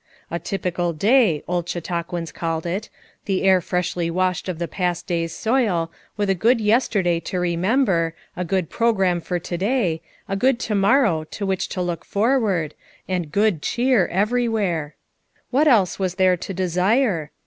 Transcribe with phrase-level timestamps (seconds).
[0.31, 2.89] A" typical day," old Chautauquans called it,
[3.25, 8.15] the air freshly washed of the past day's soil, with a good yesterday to remember,
[8.35, 12.73] a good program for to day, a good to morrow to which to look forward,
[13.07, 14.95] and good cheer every where.
[15.51, 17.29] What else was there to desire?